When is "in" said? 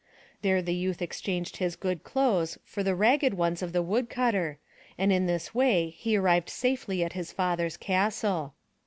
5.13-5.27